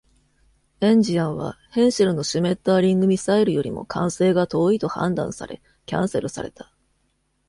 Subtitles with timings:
[0.81, 6.73] 「エンジアン」は、ヘンシェルの「シュメッターリング」ミサイルよりも完成が遠いと判断され、キャンセルされた。